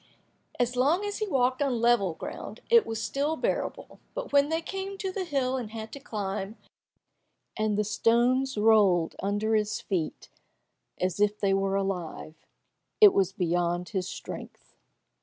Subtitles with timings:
[0.59, 4.59] As long as he walked on level ground, it was still bearable, but when they
[4.59, 6.57] came to the hill and had to climb,
[7.55, 10.27] and the stones rolled down under his feet
[10.99, 12.33] as if they were alive,
[12.99, 14.75] it was beyond his strength.